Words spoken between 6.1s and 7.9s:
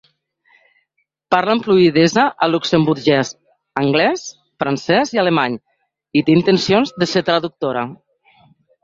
i té intencions de ser traductora.